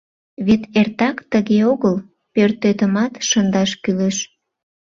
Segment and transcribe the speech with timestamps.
[0.45, 1.95] Вет эртак тыге огыл,
[2.33, 4.17] пӧртетымат шындаш кӱлеш.